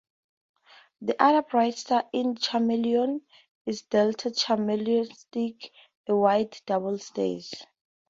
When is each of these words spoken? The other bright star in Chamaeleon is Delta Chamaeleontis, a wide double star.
The 1.01 1.15
other 1.21 1.43
bright 1.43 1.77
star 1.77 2.05
in 2.11 2.33
Chamaeleon 2.33 3.21
is 3.67 3.83
Delta 3.83 4.31
Chamaeleontis, 4.31 5.69
a 6.07 6.15
wide 6.15 6.59
double 6.65 6.97
star. 6.97 7.37